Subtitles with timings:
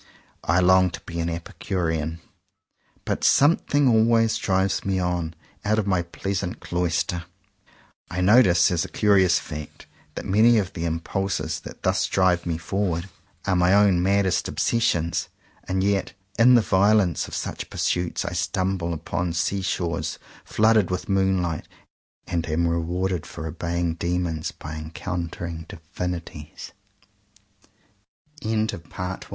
[0.45, 2.21] I long to be an Epicurean;
[3.05, 7.25] but something always drives me on, out of my pleasant cloister.
[8.09, 9.85] I notice as a curious fact
[10.15, 13.09] that many of the impulses that thus drive me forward
[13.45, 15.29] are 13 CONFESSIONS OF TWO BROTHERS my own maddest obsessions;
[15.65, 21.67] and yet in the violence of such pursuits I stumble upon seashores flooded with moonlight,
[22.25, 25.69] and am rewarded for obeying demons by encount